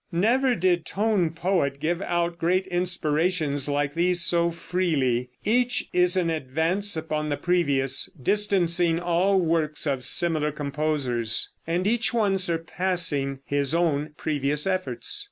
[0.11, 5.29] Never did tone poet give out great inspirations like these so freely.
[5.45, 12.15] Each is an advance upon the previous, distancing all works of similar composers, and each
[12.15, 15.19] one surpassing his own previous efforts.